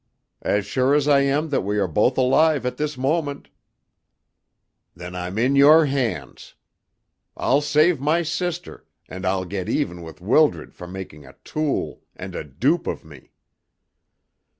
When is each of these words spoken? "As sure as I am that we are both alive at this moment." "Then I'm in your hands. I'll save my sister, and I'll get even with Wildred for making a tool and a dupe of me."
"As 0.41 0.65
sure 0.65 0.95
as 0.95 1.07
I 1.07 1.19
am 1.19 1.49
that 1.49 1.61
we 1.61 1.77
are 1.77 1.87
both 1.87 2.17
alive 2.17 2.65
at 2.65 2.77
this 2.77 2.97
moment." 2.97 3.49
"Then 4.95 5.13
I'm 5.15 5.37
in 5.37 5.55
your 5.55 5.85
hands. 5.85 6.55
I'll 7.37 7.61
save 7.61 7.99
my 8.01 8.23
sister, 8.23 8.87
and 9.07 9.27
I'll 9.27 9.45
get 9.45 9.69
even 9.69 10.01
with 10.01 10.19
Wildred 10.19 10.73
for 10.73 10.87
making 10.87 11.27
a 11.27 11.35
tool 11.43 12.01
and 12.15 12.33
a 12.33 12.43
dupe 12.43 12.87
of 12.87 13.05
me." 13.05 13.29